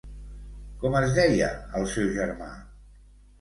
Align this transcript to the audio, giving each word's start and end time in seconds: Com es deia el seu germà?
Com 0.83 0.97
es 1.01 1.13
deia 1.17 1.51
el 1.81 1.87
seu 1.93 2.09
germà? 2.17 2.49